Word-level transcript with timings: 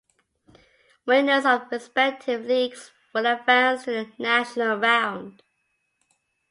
Winners 1.05 1.45
of 1.45 1.69
the 1.69 1.75
respective 1.75 2.43
leagues 2.45 2.89
will 3.13 3.27
advance 3.27 3.83
to 3.83 3.91
the 3.91 4.11
"national 4.17 4.77
round". 4.79 5.43